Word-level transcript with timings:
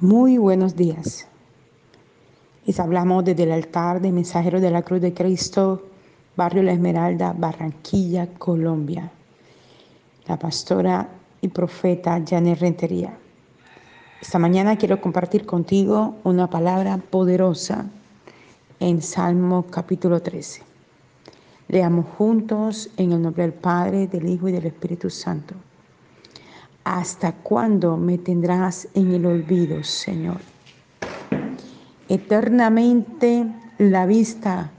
Muy 0.00 0.36
buenos 0.36 0.76
días. 0.76 1.26
Les 2.66 2.78
hablamos 2.78 3.24
desde 3.24 3.44
el 3.44 3.52
altar 3.52 4.02
de 4.02 4.12
Mensajero 4.12 4.60
de 4.60 4.70
la 4.70 4.82
Cruz 4.82 5.00
de 5.00 5.14
Cristo, 5.14 5.86
Barrio 6.36 6.62
La 6.64 6.72
Esmeralda, 6.72 7.32
Barranquilla, 7.32 8.26
Colombia. 8.34 9.10
La 10.26 10.38
pastora 10.38 11.08
y 11.40 11.48
profeta 11.48 12.22
Janet 12.28 12.60
Rentería. 12.60 13.16
Esta 14.20 14.38
mañana 14.38 14.76
quiero 14.76 15.00
compartir 15.00 15.46
contigo 15.46 16.16
una 16.24 16.50
palabra 16.50 16.98
poderosa 16.98 17.86
en 18.78 19.00
Salmo 19.00 19.64
capítulo 19.70 20.20
13. 20.20 20.60
Leamos 21.68 22.04
juntos 22.18 22.90
en 22.98 23.12
el 23.12 23.22
nombre 23.22 23.44
del 23.44 23.54
Padre, 23.54 24.08
del 24.08 24.28
Hijo 24.28 24.50
y 24.50 24.52
del 24.52 24.66
Espíritu 24.66 25.08
Santo. 25.08 25.54
¿Hasta 26.86 27.32
cuándo 27.32 27.96
me 27.96 28.16
tendrás 28.16 28.86
en 28.94 29.12
el 29.12 29.26
olvido, 29.26 29.82
Señor? 29.82 30.40
Eternamente 32.08 33.44
la 33.78 34.06
vista. 34.06 34.70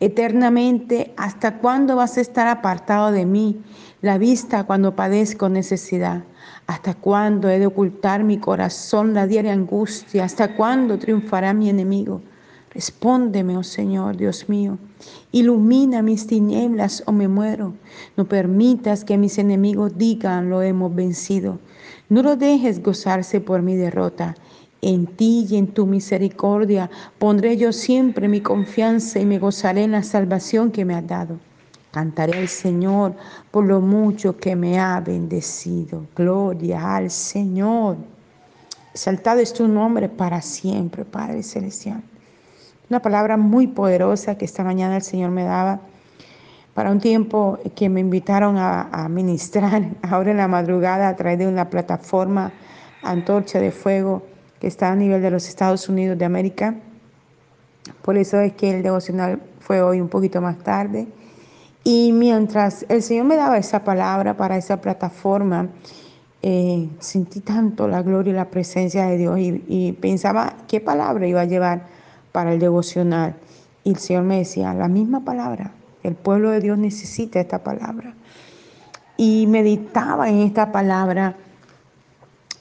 Eternamente, 0.00 1.12
¿hasta 1.18 1.58
cuándo 1.58 1.96
vas 1.96 2.16
a 2.16 2.22
estar 2.22 2.48
apartado 2.48 3.12
de 3.12 3.26
mí? 3.26 3.60
La 4.00 4.16
vista 4.16 4.64
cuando 4.64 4.96
padezco 4.96 5.50
necesidad. 5.50 6.22
¿Hasta 6.66 6.94
cuándo 6.94 7.50
he 7.50 7.58
de 7.58 7.66
ocultar 7.66 8.24
mi 8.24 8.38
corazón 8.38 9.12
la 9.12 9.26
diaria 9.26 9.52
angustia? 9.52 10.24
¿Hasta 10.24 10.56
cuándo 10.56 10.98
triunfará 10.98 11.52
mi 11.52 11.68
enemigo? 11.68 12.22
Respóndeme, 12.72 13.56
oh 13.56 13.62
Señor, 13.62 14.16
Dios 14.16 14.48
mío. 14.48 14.78
Ilumina 15.32 16.02
mis 16.02 16.26
tinieblas 16.26 17.02
o 17.06 17.12
me 17.12 17.28
muero. 17.28 17.74
No 18.16 18.26
permitas 18.26 19.04
que 19.04 19.16
mis 19.16 19.38
enemigos 19.38 19.96
digan 19.96 20.50
lo 20.50 20.62
hemos 20.62 20.94
vencido. 20.94 21.58
No 22.08 22.22
lo 22.22 22.36
dejes 22.36 22.82
gozarse 22.82 23.40
por 23.40 23.62
mi 23.62 23.76
derrota. 23.76 24.34
En 24.80 25.06
ti 25.06 25.46
y 25.48 25.56
en 25.56 25.68
tu 25.68 25.86
misericordia 25.86 26.88
pondré 27.18 27.56
yo 27.56 27.72
siempre 27.72 28.28
mi 28.28 28.40
confianza 28.40 29.18
y 29.18 29.26
me 29.26 29.38
gozaré 29.38 29.84
en 29.84 29.92
la 29.92 30.02
salvación 30.02 30.70
que 30.70 30.84
me 30.84 30.94
has 30.94 31.06
dado. 31.06 31.38
Cantaré 31.90 32.38
al 32.38 32.48
Señor 32.48 33.14
por 33.50 33.64
lo 33.64 33.80
mucho 33.80 34.36
que 34.36 34.54
me 34.54 34.78
ha 34.78 35.00
bendecido. 35.00 36.06
Gloria 36.14 36.96
al 36.96 37.10
Señor. 37.10 37.96
Exaltado 38.92 39.40
es 39.40 39.52
tu 39.52 39.66
nombre 39.66 40.08
para 40.08 40.42
siempre, 40.42 41.04
Padre 41.04 41.42
Celestial. 41.42 42.02
Una 42.90 43.02
palabra 43.02 43.36
muy 43.36 43.66
poderosa 43.66 44.38
que 44.38 44.46
esta 44.46 44.64
mañana 44.64 44.96
el 44.96 45.02
Señor 45.02 45.30
me 45.30 45.44
daba 45.44 45.80
para 46.72 46.90
un 46.90 47.00
tiempo 47.00 47.58
que 47.74 47.90
me 47.90 48.00
invitaron 48.00 48.56
a, 48.56 49.06
ministrar 49.10 49.82
ahora 50.02 50.30
en 50.30 50.38
la 50.38 50.48
madrugada 50.48 51.08
a 51.08 51.16
través 51.16 51.38
de 51.38 51.46
una 51.46 51.68
plataforma 51.68 52.50
Antorcha 53.02 53.60
de 53.60 53.72
Fuego 53.72 54.22
que 54.58 54.68
está 54.68 54.90
a 54.90 54.96
nivel 54.96 55.20
de 55.20 55.30
los 55.30 55.48
Estados 55.48 55.88
Unidos 55.90 56.16
de 56.16 56.24
América. 56.24 56.76
Por 58.00 58.16
eso 58.16 58.40
es 58.40 58.54
que 58.54 58.76
el 58.76 58.82
devocional 58.82 59.38
fue 59.60 59.82
hoy 59.82 60.00
un 60.00 60.08
poquito 60.08 60.40
más 60.40 60.56
tarde. 60.58 61.06
Y 61.84 62.12
mientras 62.12 62.86
el 62.88 63.02
Señor 63.02 63.26
me 63.26 63.36
daba 63.36 63.58
esa 63.58 63.84
palabra 63.84 64.34
para 64.34 64.56
esa 64.56 64.80
plataforma, 64.80 65.68
eh, 66.40 66.88
sentí 67.00 67.40
tanto 67.40 67.86
la 67.86 68.00
gloria 68.00 68.30
y 68.30 68.36
la 68.36 68.46
presencia 68.46 69.06
de 69.06 69.18
Dios 69.18 69.38
y, 69.38 69.62
y 69.68 69.92
pensaba 69.92 70.56
qué 70.66 70.80
palabra 70.80 71.26
iba 71.26 71.42
a 71.42 71.44
llevar 71.44 71.97
para 72.38 72.52
el 72.52 72.60
devocional. 72.60 73.34
Y 73.82 73.90
el 73.90 73.96
Señor 73.96 74.22
me 74.22 74.38
decía, 74.38 74.72
la 74.72 74.86
misma 74.86 75.24
palabra, 75.24 75.72
el 76.04 76.14
pueblo 76.14 76.50
de 76.50 76.60
Dios 76.60 76.78
necesita 76.78 77.40
esta 77.40 77.64
palabra. 77.64 78.14
Y 79.16 79.48
meditaba 79.48 80.28
en 80.28 80.42
esta 80.42 80.70
palabra 80.70 81.34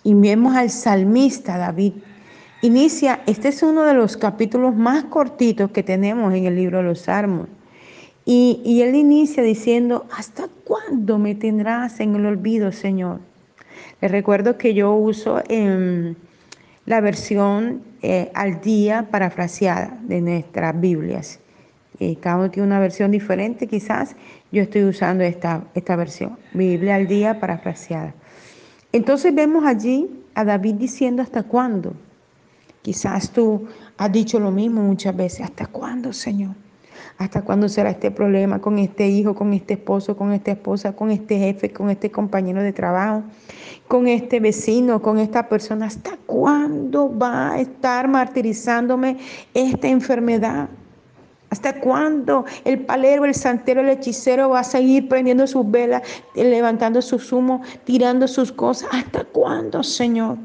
y 0.03 0.16
vemos 0.16 0.55
al 0.55 0.72
salmista 0.72 1.59
David. 1.59 1.94
Inicia, 2.64 3.22
este 3.28 3.50
es 3.50 3.61
uno 3.61 3.83
de 3.83 3.94
los 3.94 4.17
capítulos 4.17 4.75
más 4.75 5.03
cortitos 5.03 5.70
que 5.70 5.83
tenemos 5.83 6.33
en 6.33 6.45
el 6.45 6.55
libro 6.55 6.80
de 6.80 6.86
los 6.86 7.02
Salmos. 7.02 7.48
Y, 8.26 8.60
y 8.66 8.82
él 8.82 8.95
inicia 8.95 9.43
diciendo, 9.43 10.08
¿hasta 10.17 10.48
cuándo 10.64 11.20
me 11.20 11.36
tendrás 11.36 11.99
en 11.99 12.16
el 12.16 12.26
olvido, 12.26 12.71
Señor? 12.71 13.20
Les 14.02 14.10
recuerdo 14.10 14.58
que 14.58 14.73
yo 14.73 14.95
uso 14.95 15.43
en 15.48 16.17
la 16.87 16.99
versión 16.99 17.83
eh, 18.02 18.32
al 18.34 18.62
día 18.62 19.08
parafraseada 19.10 19.98
de 20.04 20.22
nuestras 20.22 20.80
Biblias. 20.80 21.40
Eh, 22.00 22.18
cada 22.22 22.38
uno 22.38 22.52
tiene 22.52 22.68
una 22.68 22.80
versión 22.80 23.12
diferente, 23.12 23.68
quizás 23.68 24.16
yo 24.52 24.62
estoy 24.62 24.84
usando 24.84 25.24
esta, 25.24 25.64
esta 25.74 25.96
versión, 25.96 26.38
Biblia 26.54 26.96
al 26.96 27.08
día 27.08 27.40
parafraseada. 27.40 28.14
Entonces 28.92 29.34
vemos 29.34 29.66
allí 29.66 30.10
a 30.36 30.46
David 30.46 30.76
diciendo 30.76 31.22
hasta 31.22 31.44
cuándo. 31.44 31.94
Quizás 32.84 33.32
tú 33.32 33.68
has 33.98 34.12
dicho 34.12 34.40
lo 34.40 34.52
mismo 34.52 34.82
muchas 34.82 35.16
veces, 35.16 35.42
¿hasta 35.42 35.66
cuándo, 35.66 36.14
Señor? 36.14 36.52
¿Hasta 37.17 37.42
cuándo 37.42 37.67
será 37.67 37.89
este 37.89 38.11
problema 38.11 38.61
con 38.61 38.78
este 38.78 39.08
hijo, 39.08 39.33
con 39.33 39.52
este 39.54 39.73
esposo, 39.73 40.16
con 40.16 40.33
esta 40.33 40.52
esposa, 40.52 40.95
con 40.95 41.10
este 41.10 41.39
jefe, 41.39 41.72
con 41.73 41.89
este 41.89 42.11
compañero 42.11 42.61
de 42.61 42.73
trabajo, 42.73 43.23
con 43.88 44.08
este 44.08 44.39
vecino, 44.39 45.02
con 45.02 45.17
esta 45.17 45.50
persona? 45.50 45.88
¿Hasta 45.88 46.16
cuándo 46.28 47.11
va 47.17 47.54
a 47.54 47.60
estar 47.60 48.08
martirizándome 48.08 49.17
esta 49.55 49.88
enfermedad? 49.88 50.70
¿Hasta 51.50 51.80
cuándo 51.80 52.45
el 52.66 52.86
palero, 52.86 53.26
el 53.26 53.34
santero, 53.34 53.82
el 53.82 53.89
hechicero 53.89 54.49
va 54.49 54.60
a 54.60 54.64
seguir 54.64 55.08
prendiendo 55.08 55.48
sus 55.48 55.70
velas, 55.72 56.04
levantando 56.36 57.02
sus 57.02 57.32
humos, 57.32 57.66
tirando 57.84 58.28
sus 58.28 58.52
cosas? 58.52 58.89
¿Hasta 58.92 59.23
cuándo, 59.23 59.82
Señor? 59.82 60.38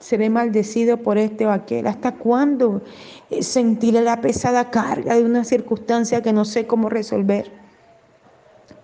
Seré 0.00 0.30
maldecido 0.30 0.96
por 0.96 1.18
este 1.18 1.46
o 1.46 1.52
aquel. 1.52 1.86
¿Hasta 1.86 2.12
cuándo 2.12 2.82
eh, 3.30 3.42
sentiré 3.42 4.00
la 4.00 4.20
pesada 4.20 4.70
carga 4.70 5.14
de 5.14 5.22
una 5.22 5.44
circunstancia 5.44 6.22
que 6.22 6.32
no 6.32 6.44
sé 6.44 6.66
cómo 6.66 6.88
resolver? 6.88 7.52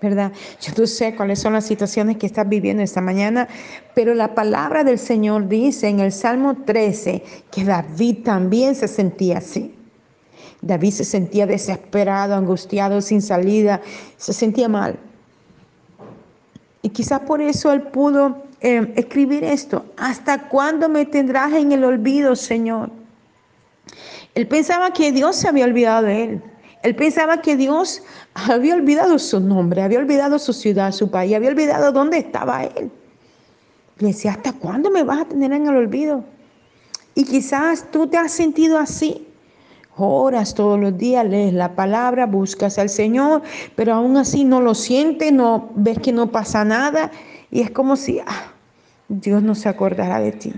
¿Verdad? 0.01 0.31
Yo 0.61 0.73
no 0.77 0.87
sé 0.87 1.17
cuáles 1.17 1.41
son 1.41 1.55
las 1.55 1.65
situaciones 1.65 2.19
que 2.19 2.27
estás 2.27 2.47
viviendo 2.47 2.83
esta 2.83 3.01
mañana, 3.01 3.49
pero 3.95 4.15
la 4.15 4.35
palabra 4.35 4.85
del 4.85 4.99
Señor 4.99 5.49
dice 5.49 5.89
en 5.89 6.01
el 6.01 6.13
Salmo 6.13 6.55
13 6.65 7.25
que 7.51 7.65
David 7.65 8.23
también 8.23 8.75
se 8.75 8.87
sentía 8.87 9.39
así. 9.39 9.75
David 10.61 10.93
se 10.93 11.05
sentía 11.05 11.47
desesperado, 11.47 12.35
angustiado, 12.35 13.01
sin 13.01 13.23
salida, 13.23 13.81
se 14.19 14.35
sentía 14.35 14.69
mal. 14.69 14.99
Y 16.83 16.91
quizás 16.91 17.21
por 17.21 17.41
eso 17.41 17.73
él 17.73 17.83
pudo 17.83 18.46
eh, 18.61 18.93
escribir 18.97 19.45
esto. 19.45 19.85
¿Hasta 19.97 20.49
cuándo 20.49 20.89
me 20.89 21.05
tendrás 21.05 21.53
en 21.53 21.73
el 21.73 21.85
olvido, 21.85 22.35
Señor? 22.35 22.91
Él 24.35 24.47
pensaba 24.49 24.93
que 24.93 25.13
Dios 25.13 25.37
se 25.37 25.49
había 25.49 25.65
olvidado 25.65 26.07
de 26.07 26.25
él. 26.25 26.43
Él 26.83 26.95
pensaba 26.95 27.41
que 27.41 27.57
Dios 27.57 28.03
había 28.35 28.75
olvidado 28.75 29.19
su 29.19 29.41
nombre, 29.41 29.83
había 29.83 29.99
olvidado 29.99 30.39
su 30.39 30.53
ciudad, 30.53 30.93
su 30.93 31.11
país, 31.11 31.35
había 31.35 31.49
olvidado 31.51 31.91
dónde 31.91 32.19
estaba 32.19 32.65
él. 32.65 32.91
Le 33.99 34.09
decía, 34.09 34.33
¿hasta 34.33 34.53
cuándo 34.53 34.91
me 34.91 35.03
vas 35.03 35.23
a 35.23 35.25
tener 35.25 35.53
en 35.53 35.67
el 35.67 35.77
olvido? 35.77 36.25
Y 37.15 37.25
quizás 37.25 37.91
tú 37.91 38.07
te 38.07 38.19
has 38.19 38.31
sentido 38.31 38.79
así. 38.79 39.26
Oras 39.97 40.55
todos 40.55 40.79
los 40.79 40.97
días, 40.99 41.25
lees 41.27 41.55
la 41.55 41.75
palabra, 41.75 42.27
buscas 42.27 42.79
al 42.79 42.91
Señor, 42.91 43.43
pero 43.75 43.95
aún 43.95 44.17
así 44.17 44.45
no 44.45 44.61
lo 44.61 44.75
sientes, 44.75 45.33
no 45.33 45.71
ves 45.75 45.99
que 45.99 46.13
no 46.13 46.31
pasa 46.31 46.65
nada 46.65 47.11
y 47.51 47.63
es 47.63 47.71
como 47.71 47.97
si 47.97 48.19
ah, 48.19 48.53
Dios 49.09 49.43
no 49.43 49.55
se 49.55 49.69
acordará 49.69 50.21
de 50.21 50.33
ti. 50.33 50.53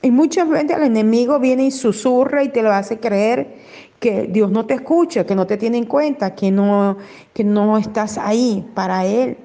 Y 0.00 0.10
muchas 0.10 0.48
veces 0.48 0.76
el 0.76 0.84
enemigo 0.84 1.38
viene 1.38 1.66
y 1.66 1.70
susurra 1.70 2.42
y 2.42 2.48
te 2.48 2.62
lo 2.62 2.72
hace 2.72 2.98
creer 2.98 3.56
que 4.00 4.22
Dios 4.22 4.50
no 4.50 4.66
te 4.66 4.74
escucha, 4.74 5.24
que 5.24 5.34
no 5.34 5.46
te 5.46 5.56
tiene 5.56 5.78
en 5.78 5.86
cuenta, 5.86 6.34
que 6.34 6.50
no, 6.50 6.96
que 7.32 7.44
no 7.44 7.78
estás 7.78 8.18
ahí 8.18 8.68
para 8.74 9.04
Él. 9.06 9.36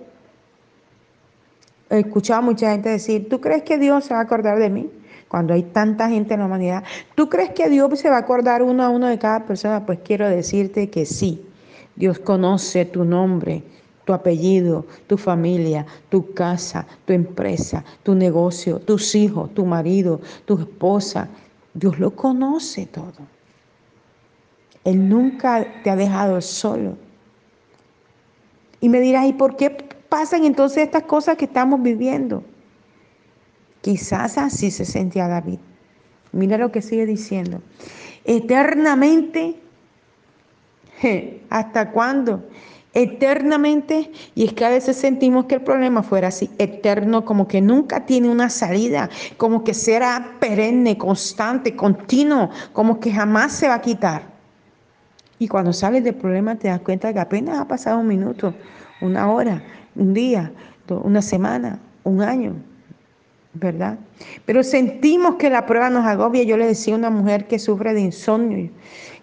He 1.90 2.00
escuchado 2.00 2.40
a 2.40 2.42
mucha 2.42 2.72
gente 2.72 2.90
decir, 2.90 3.30
¿tú 3.30 3.40
crees 3.40 3.64
que 3.64 3.78
Dios 3.78 4.06
se 4.06 4.14
va 4.14 4.22
a 4.22 4.24
acordar 4.24 4.58
de 4.58 4.70
mí? 4.70 4.90
Cuando 5.28 5.54
hay 5.54 5.64
tanta 5.64 6.10
gente 6.10 6.34
en 6.34 6.40
la 6.40 6.46
humanidad, 6.46 6.84
¿tú 7.16 7.30
crees 7.30 7.52
que 7.52 7.70
Dios 7.70 8.00
se 8.00 8.10
va 8.10 8.16
a 8.16 8.20
acordar 8.20 8.64
uno 8.64 8.84
a 8.84 8.90
uno 8.90 9.08
de 9.08 9.20
cada 9.20 9.46
persona? 9.46 9.86
Pues 9.86 10.00
quiero 10.04 10.30
decirte 10.30 10.90
que 10.90 11.06
sí. 11.06 11.44
Dios 11.96 12.20
conoce 12.20 12.86
tu 12.86 13.04
nombre, 13.04 13.64
tu 14.06 14.14
apellido, 14.14 14.86
tu 15.08 15.18
familia, 15.18 15.86
tu 16.10 16.34
casa, 16.34 16.86
tu 17.06 17.14
empresa, 17.14 17.84
tu 18.04 18.16
negocio, 18.16 18.80
tus 18.80 19.16
hijos, 19.16 19.54
tu 19.54 19.66
marido, 19.66 20.22
tu 20.46 20.60
esposa. 20.60 21.28
Dios 21.74 22.00
lo 22.00 22.12
conoce 22.12 22.86
todo. 22.86 23.28
Él 24.86 25.10
nunca 25.10 25.82
te 25.84 25.90
ha 25.90 25.98
dejado 25.98 26.40
solo. 26.40 26.96
Y 28.80 28.88
me 28.88 29.02
dirás, 29.02 29.26
¿y 29.26 29.34
por 29.34 29.58
qué 29.58 29.70
pasan 29.70 30.46
entonces 30.46 30.84
estas 30.84 31.04
cosas 31.04 31.36
que 31.36 31.46
estamos 31.46 31.82
viviendo? 31.82 32.44
Quizás 33.82 34.38
así 34.38 34.72
se 34.72 34.86
sentía 34.86 35.28
David. 35.28 35.60
Mira 36.32 36.58
lo 36.58 36.72
que 36.72 36.82
sigue 36.82 37.06
diciendo. 37.06 37.62
Eternamente, 38.26 39.56
¿hasta 41.50 41.92
cuándo? 41.92 42.44
eternamente. 42.98 44.12
Y 44.34 44.46
es 44.46 44.54
que 44.54 44.66
a 44.66 44.70
veces 44.70 44.98
sentimos 44.98 45.46
que 45.46 45.56
el 45.56 45.62
problema 45.62 46.02
fuera 46.02 46.30
así, 46.30 46.50
eterno, 46.58 47.26
como 47.26 47.48
que 47.48 47.62
nunca 47.62 48.06
tiene 48.06 48.28
una 48.28 48.50
salida, 48.50 49.10
como 49.38 49.64
que 49.64 49.76
será 49.76 50.32
perenne, 50.40 50.98
constante, 50.98 51.76
continuo, 51.76 52.50
como 52.74 53.00
que 53.00 53.12
jamás 53.12 53.54
se 53.54 53.68
va 53.68 53.76
a 53.76 53.82
quitar. 53.82 54.24
Y 55.38 55.48
cuando 55.48 55.74
sales 55.74 56.04
del 56.04 56.16
problema 56.16 56.56
te 56.56 56.70
das 56.70 56.82
cuenta 56.82 57.14
que 57.14 57.20
apenas 57.20 57.60
ha 57.60 57.68
pasado 57.68 58.00
un 58.00 58.08
minuto, 58.08 58.56
una 59.02 59.32
hora, 59.32 59.62
un 59.96 60.16
día, 60.16 60.52
una 60.90 61.22
semana, 61.22 61.80
un 62.04 62.24
año, 62.24 62.56
¿verdad? 63.60 64.00
Pero 64.46 64.64
sentimos 64.64 65.36
que 65.36 65.50
la 65.50 65.66
prueba 65.66 65.90
nos 65.90 66.06
agobia. 66.06 66.44
Yo 66.44 66.58
le 66.58 66.66
decía 66.66 66.96
a 66.96 66.98
una 66.98 67.10
mujer 67.10 67.48
que 67.48 67.60
sufre 67.60 67.94
de 67.94 68.02
insomnio, 68.02 68.70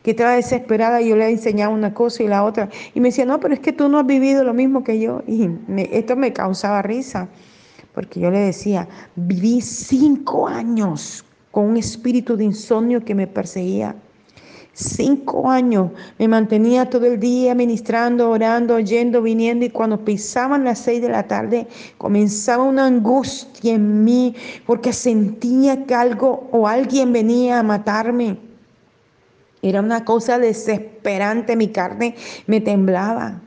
que 0.02 0.10
estaba 0.10 0.32
desesperada, 0.32 1.00
yo 1.00 1.16
le 1.16 1.28
enseñaba 1.30 1.74
una 1.74 1.94
cosa 1.94 2.22
y 2.22 2.28
la 2.28 2.44
otra. 2.44 2.68
Y 2.94 3.00
me 3.00 3.08
decía, 3.08 3.24
no, 3.24 3.40
pero 3.40 3.54
es 3.54 3.60
que 3.60 3.72
tú 3.72 3.88
no 3.88 3.98
has 3.98 4.06
vivido 4.06 4.44
lo 4.44 4.54
mismo 4.54 4.84
que 4.84 5.00
yo. 5.00 5.22
Y 5.26 5.48
esto 5.92 6.16
me 6.16 6.32
causaba 6.32 6.82
risa, 6.82 7.28
porque 7.94 8.20
yo 8.20 8.30
le 8.30 8.40
decía, 8.40 8.88
viví 9.16 9.60
cinco 9.60 10.46
años 10.48 11.24
con 11.50 11.66
un 11.66 11.76
espíritu 11.76 12.36
de 12.36 12.44
insomnio 12.44 13.04
que 13.04 13.14
me 13.14 13.26
perseguía. 13.26 13.94
Cinco 14.74 15.48
años 15.48 15.92
me 16.18 16.26
mantenía 16.26 16.90
todo 16.90 17.06
el 17.06 17.20
día 17.20 17.54
ministrando, 17.54 18.28
orando, 18.28 18.80
yendo, 18.80 19.22
viniendo 19.22 19.64
y 19.64 19.70
cuando 19.70 20.04
pisaban 20.04 20.64
las 20.64 20.80
seis 20.80 21.00
de 21.00 21.08
la 21.08 21.28
tarde 21.28 21.68
comenzaba 21.96 22.64
una 22.64 22.86
angustia 22.86 23.74
en 23.74 24.02
mí 24.02 24.34
porque 24.66 24.92
sentía 24.92 25.86
que 25.86 25.94
algo 25.94 26.48
o 26.50 26.66
alguien 26.66 27.12
venía 27.12 27.60
a 27.60 27.62
matarme. 27.62 28.36
Era 29.62 29.80
una 29.80 30.04
cosa 30.04 30.40
desesperante, 30.40 31.54
mi 31.54 31.68
carne 31.68 32.16
me 32.48 32.60
temblaba. 32.60 33.40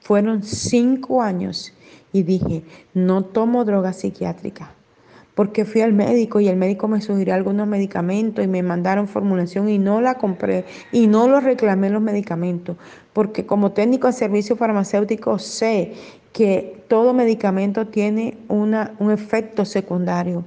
Fueron 0.00 0.42
cinco 0.42 1.22
años 1.22 1.72
y 2.12 2.24
dije, 2.24 2.64
no 2.94 3.24
tomo 3.24 3.64
droga 3.64 3.92
psiquiátrica 3.92 4.74
porque 5.38 5.64
fui 5.64 5.82
al 5.82 5.92
médico 5.92 6.40
y 6.40 6.48
el 6.48 6.56
médico 6.56 6.88
me 6.88 7.00
sugirió 7.00 7.32
algunos 7.32 7.68
medicamentos 7.68 8.44
y 8.44 8.48
me 8.48 8.60
mandaron 8.60 9.06
formulación 9.06 9.68
y 9.68 9.78
no 9.78 10.00
la 10.00 10.14
compré 10.14 10.64
y 10.90 11.06
no 11.06 11.28
lo 11.28 11.38
reclamé 11.38 11.90
los 11.90 12.02
medicamentos, 12.02 12.76
porque 13.12 13.46
como 13.46 13.70
técnico 13.70 14.08
de 14.08 14.14
servicio 14.14 14.56
farmacéutico 14.56 15.38
sé 15.38 15.92
que 16.32 16.82
todo 16.88 17.14
medicamento 17.14 17.86
tiene 17.86 18.36
una, 18.48 18.94
un 18.98 19.12
efecto 19.12 19.64
secundario. 19.64 20.44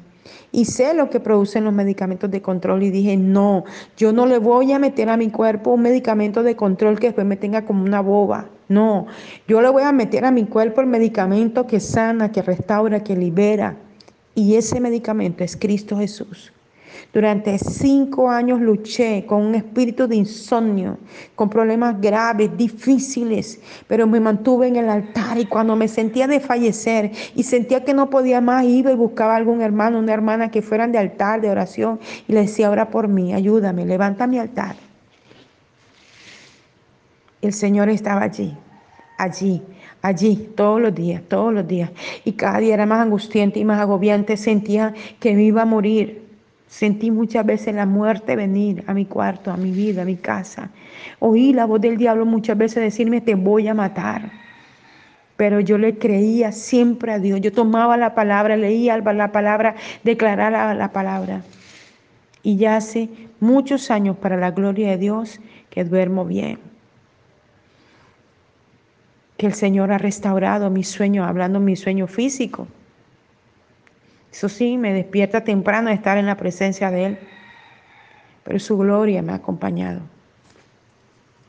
Y 0.52 0.66
sé 0.66 0.94
lo 0.94 1.10
que 1.10 1.22
producen 1.22 1.64
los 1.64 1.74
medicamentos 1.74 2.30
de 2.30 2.42
control 2.42 2.84
y 2.84 2.90
dije, 2.90 3.16
no, 3.16 3.64
yo 3.96 4.12
no 4.12 4.26
le 4.26 4.40
voy 4.40 4.74
a 4.74 4.80
meter 4.80 5.08
a 5.08 5.16
mi 5.16 5.30
cuerpo 5.30 5.72
un 5.72 5.84
medicamento 5.84 6.44
de 6.44 6.58
control 6.58 7.00
que 7.00 7.08
después 7.08 7.26
me 7.26 7.38
tenga 7.38 7.66
como 7.66 7.86
una 7.86 8.02
boba. 8.02 8.50
No, 8.68 9.08
yo 9.48 9.62
le 9.62 9.70
voy 9.70 9.84
a 9.84 9.94
meter 9.94 10.26
a 10.26 10.32
mi 10.32 10.44
cuerpo 10.48 10.82
el 10.82 10.88
medicamento 10.88 11.66
que 11.66 11.80
sana, 11.80 12.34
que 12.34 12.42
restaura, 12.42 13.06
que 13.06 13.16
libera. 13.16 13.78
Y 14.36 14.56
ese 14.56 14.80
medicamento 14.80 15.44
es 15.44 15.58
Cristo 15.58 15.98
Jesús. 15.98 16.52
Durante 17.14 17.58
cinco 17.58 18.30
años 18.30 18.62
luché 18.62 19.26
con 19.26 19.42
un 19.42 19.56
espíritu 19.56 20.08
de 20.08 20.16
insomnio, 20.16 20.98
con 21.36 21.50
problemas 21.50 22.00
graves, 22.00 22.56
difíciles, 22.56 23.60
pero 23.88 24.08
me 24.08 24.22
mantuve 24.22 24.68
en 24.68 24.78
el 24.78 24.90
altar 24.90 25.38
y 25.38 25.46
cuando 25.46 25.76
me 25.76 25.90
sentía 25.90 26.28
de 26.28 26.40
fallecer 26.40 27.12
y 27.36 27.44
sentía 27.44 27.84
que 27.84 27.94
no 27.94 28.10
podía 28.10 28.40
más, 28.40 28.64
iba 28.64 28.92
y 28.92 28.96
buscaba 28.96 29.36
algún 29.36 29.62
hermano, 29.62 30.00
una 30.00 30.14
hermana 30.14 30.52
que 30.52 30.62
fueran 30.62 30.94
de 30.94 31.00
altar, 31.00 31.42
de 31.42 31.50
oración, 31.50 32.00
y 32.30 32.34
le 32.34 32.42
decía, 32.42 32.70
ora 32.70 32.90
por 32.90 33.10
mí, 33.10 33.34
ayúdame, 33.34 33.86
levanta 33.86 34.26
mi 34.26 34.40
altar. 34.40 34.78
El 37.42 37.52
Señor 37.52 37.90
estaba 37.90 38.22
allí, 38.22 38.56
allí, 39.22 39.62
allí 40.02 40.50
todos 40.56 40.82
los 40.82 40.96
días, 40.96 41.22
todos 41.28 41.54
los 41.54 41.68
días. 41.68 41.92
Y 42.26 42.34
cada 42.34 42.60
día 42.60 42.74
era 42.74 42.86
más 42.86 43.02
angustiante 43.02 43.60
y 43.60 43.66
más 43.66 43.80
agobiante. 43.80 44.36
Sentía 44.36 44.94
que 45.20 45.36
me 45.36 45.44
iba 45.44 45.62
a 45.62 45.66
morir. 45.66 46.24
Sentí 46.68 47.12
muchas 47.12 47.46
veces 47.46 47.76
la 47.76 47.86
muerte 47.86 48.36
venir 48.36 48.84
a 48.88 48.94
mi 48.94 49.06
cuarto, 49.06 49.52
a 49.52 49.58
mi 49.58 49.72
vida, 49.72 50.02
a 50.02 50.06
mi 50.06 50.16
casa. 50.16 50.70
Oí 51.20 51.54
la 51.54 51.66
voz 51.66 51.82
del 51.82 51.98
diablo 51.98 52.26
muchas 52.26 52.58
veces 52.58 52.82
decirme, 52.82 53.22
te 53.22 53.36
voy 53.36 53.68
a 53.68 53.74
matar. 53.74 54.32
Pero 55.36 55.60
yo 55.60 55.78
le 55.78 55.98
creía 55.98 56.52
siempre 56.52 57.12
a 57.12 57.20
Dios. 57.20 57.42
Yo 57.42 57.52
tomaba 57.52 57.98
la 57.98 58.16
palabra, 58.16 58.56
leía 58.56 58.98
la 58.98 59.32
palabra, 59.32 59.76
declaraba 60.04 60.74
la 60.74 60.92
palabra. 60.92 61.44
Y 62.42 62.58
ya 62.58 62.78
hace 62.78 63.10
muchos 63.40 63.92
años, 63.92 64.18
para 64.18 64.38
la 64.38 64.52
gloria 64.52 64.90
de 64.92 64.98
Dios, 64.98 65.40
que 65.70 65.84
duermo 65.84 66.26
bien 66.26 66.72
que 69.42 69.48
el 69.48 69.56
Señor 69.56 69.92
ha 69.92 69.98
restaurado 69.98 70.70
mi 70.70 70.84
sueño, 70.84 71.26
hablando 71.26 71.60
mi 71.60 71.76
sueño 71.76 72.06
físico. 72.06 72.68
Eso 74.32 74.48
sí, 74.48 74.78
me 74.78 74.94
despierta 74.94 75.44
temprano 75.44 75.90
de 75.90 75.96
estar 75.96 76.20
en 76.20 76.28
la 76.28 76.38
presencia 76.38 76.92
de 76.92 77.06
Él, 77.06 77.18
pero 78.44 78.60
su 78.60 78.78
gloria 78.78 79.24
me 79.24 79.32
ha 79.32 79.38
acompañado. 79.38 80.02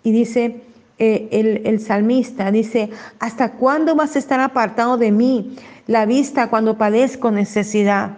Y 0.03 0.11
dice 0.11 0.63
eh, 0.99 1.29
el, 1.33 1.67
el 1.67 1.81
salmista, 1.81 2.51
dice, 2.51 2.89
¿hasta 3.19 3.53
cuándo 3.53 3.95
vas 3.95 4.17
a 4.17 4.21
estar 4.21 4.41
apartado 4.41 4.97
de 4.97 5.13
mí? 5.13 5.59
La 5.87 6.07
vista 6.07 6.49
cuando 6.49 6.79
padezco 6.79 7.31
necesidad. 7.31 8.13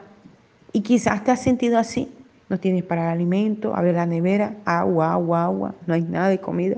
Y 0.73 0.83
quizás 0.83 1.25
te 1.25 1.33
has 1.33 1.43
sentido 1.43 1.81
así. 1.81 2.09
No 2.49 2.61
tienes 2.61 2.85
para 2.85 3.07
el 3.07 3.09
alimento, 3.09 3.75
abre 3.75 3.93
la 3.93 4.07
nevera, 4.07 4.55
agua, 4.65 5.15
agua, 5.15 5.43
agua, 5.43 5.75
no 5.89 5.95
hay 5.95 6.03
nada 6.03 6.29
de 6.29 6.39
comida 6.39 6.77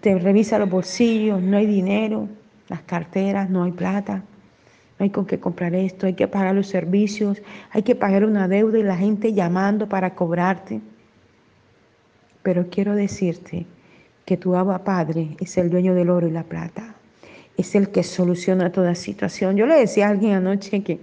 te 0.00 0.18
revisa 0.18 0.58
los 0.58 0.70
bolsillos, 0.70 1.42
no 1.42 1.56
hay 1.56 1.66
dinero, 1.66 2.28
las 2.68 2.82
carteras, 2.82 3.50
no 3.50 3.64
hay 3.64 3.72
plata, 3.72 4.22
no 4.98 5.04
hay 5.04 5.10
con 5.10 5.26
qué 5.26 5.40
comprar 5.40 5.74
esto, 5.74 6.06
hay 6.06 6.14
que 6.14 6.28
pagar 6.28 6.54
los 6.54 6.68
servicios, 6.68 7.42
hay 7.70 7.82
que 7.82 7.94
pagar 7.94 8.24
una 8.24 8.48
deuda 8.48 8.78
y 8.78 8.82
la 8.82 8.96
gente 8.96 9.32
llamando 9.32 9.88
para 9.88 10.14
cobrarte. 10.14 10.80
Pero 12.42 12.68
quiero 12.70 12.94
decirte 12.94 13.66
que 14.24 14.36
tu 14.36 14.54
Abba 14.54 14.84
Padre 14.84 15.36
es 15.40 15.56
el 15.58 15.70
dueño 15.70 15.94
del 15.94 16.10
oro 16.10 16.28
y 16.28 16.30
la 16.30 16.44
plata, 16.44 16.94
es 17.56 17.74
el 17.74 17.90
que 17.90 18.02
soluciona 18.02 18.72
toda 18.72 18.94
situación. 18.94 19.56
Yo 19.56 19.66
le 19.66 19.74
decía 19.74 20.06
a 20.06 20.10
alguien 20.10 20.32
anoche 20.32 20.82
que 20.82 21.00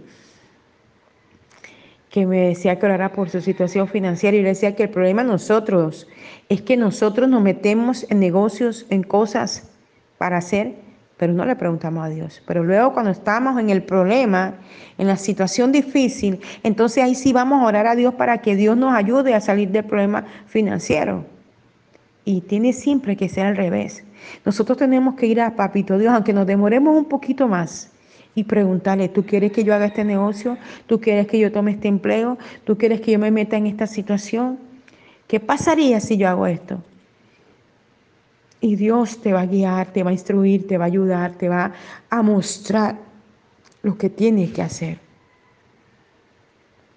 que 2.10 2.26
me 2.26 2.48
decía 2.48 2.80
que 2.80 2.86
orara 2.86 3.12
por 3.14 3.30
su 3.30 3.40
situación 3.40 3.88
financiera 3.88 4.36
y 4.36 4.42
le 4.42 4.50
decía 4.50 4.76
que 4.76 4.84
el 4.84 4.90
problema 4.90 5.24
nosotros 5.24 6.08
es 6.50 6.62
que 6.62 6.76
nosotros 6.76 7.30
nos 7.30 7.42
metemos 7.42 8.06
en 8.10 8.20
negocios, 8.20 8.88
en 8.90 9.04
cosas 9.04 9.70
para 10.18 10.38
hacer, 10.38 10.76
pero 11.18 11.34
no 11.34 11.46
le 11.46 11.56
preguntamos 11.56 12.04
a 12.04 12.10
Dios. 12.10 12.42
Pero 12.48 12.64
luego 12.64 12.94
cuando 12.94 13.12
estamos 13.12 13.60
en 13.60 13.70
el 13.70 13.84
problema, 13.84 14.56
en 14.98 15.08
la 15.08 15.18
situación 15.18 15.72
difícil, 15.72 16.40
entonces 16.64 17.04
ahí 17.04 17.14
sí 17.14 17.32
vamos 17.32 17.62
a 17.62 17.66
orar 17.66 17.86
a 17.86 17.96
Dios 17.96 18.16
para 18.16 18.40
que 18.40 18.56
Dios 18.56 18.76
nos 18.76 18.94
ayude 18.94 19.36
a 19.36 19.42
salir 19.42 19.70
del 19.70 19.86
problema 19.86 20.26
financiero. 20.48 21.26
Y 22.26 22.42
tiene 22.42 22.74
siempre 22.74 23.18
que 23.18 23.30
ser 23.30 23.46
al 23.46 23.56
revés. 23.56 24.04
Nosotros 24.46 24.78
tenemos 24.78 25.16
que 25.16 25.28
ir 25.28 25.42
a 25.42 25.56
Papito 25.56 25.98
Dios, 25.98 26.14
aunque 26.14 26.34
nos 26.34 26.48
demoremos 26.48 26.96
un 26.96 27.06
poquito 27.06 27.48
más 27.48 27.92
y 28.40 28.46
preguntarle, 28.46 29.10
¿tú 29.10 29.26
quieres 29.26 29.52
que 29.52 29.66
yo 29.66 29.76
haga 29.76 29.88
este 29.88 30.06
negocio? 30.06 30.58
¿Tú 30.88 31.02
quieres 31.02 31.28
que 31.28 31.38
yo 31.38 31.52
tome 31.52 31.72
este 31.72 31.90
empleo? 31.90 32.38
¿Tú 32.64 32.78
quieres 32.78 33.02
que 33.02 33.12
yo 33.12 33.20
me 33.20 33.32
meta 33.32 33.58
en 33.58 33.68
esta 33.68 33.86
situación? 33.86 34.58
¿Qué 35.28 35.42
pasaría 35.42 36.00
si 36.00 36.16
yo 36.16 36.30
hago 36.30 36.48
esto? 36.48 36.82
Y 38.62 38.78
Dios 38.78 39.22
te 39.22 39.34
va 39.34 39.42
a 39.42 39.46
guiar, 39.46 39.88
te 39.88 40.04
va 40.04 40.12
a 40.12 40.14
instruir, 40.14 40.68
te 40.68 40.78
va 40.78 40.86
a 40.86 40.88
ayudar, 40.88 41.34
te 41.34 41.50
va 41.50 41.74
a 42.10 42.22
mostrar 42.22 42.96
lo 43.84 43.98
que 43.98 44.10
tienes 44.10 44.52
que 44.52 44.62
hacer. 44.62 45.00